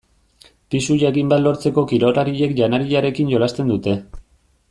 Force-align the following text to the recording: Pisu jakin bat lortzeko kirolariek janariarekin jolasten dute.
Pisu 0.75 0.95
jakin 1.03 1.29
bat 1.33 1.43
lortzeko 1.43 1.83
kirolariek 1.93 2.57
janariarekin 2.61 3.31
jolasten 3.37 3.71
dute. 3.75 3.97